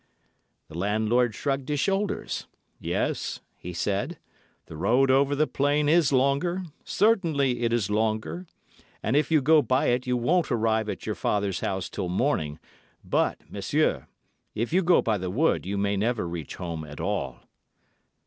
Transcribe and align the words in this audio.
"The 0.67 0.73
landlord 0.75 1.35
shrugged 1.35 1.69
his 1.69 1.79
shoulders. 1.79 2.47
'Yes,' 2.79 3.39
he 3.55 3.71
said, 3.71 4.17
'the 4.65 4.75
road 4.75 5.11
over 5.11 5.35
the 5.35 5.45
plain 5.45 5.87
is 5.87 6.11
longer—certainly 6.11 7.59
it 7.61 7.71
is 7.71 7.91
longer—and 7.91 9.15
if 9.15 9.29
you 9.29 9.43
go 9.43 9.61
by 9.61 9.89
it 9.89 10.07
you 10.07 10.17
won't 10.17 10.51
arrive 10.51 10.89
at 10.89 11.05
your 11.05 11.13
father's 11.13 11.59
house 11.59 11.87
till 11.87 12.09
morning, 12.09 12.57
but, 13.03 13.41
monsieur, 13.47 14.07
if 14.55 14.73
you 14.73 14.81
go 14.81 15.03
by 15.03 15.19
the 15.19 15.29
wood 15.29 15.67
you 15.67 15.77
may 15.77 15.95
never 15.95 16.27
reach 16.27 16.55
home 16.55 16.83
at 16.83 16.99
all. 16.99 17.41